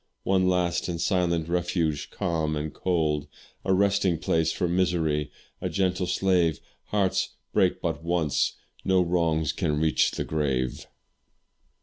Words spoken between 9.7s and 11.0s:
reach the grave.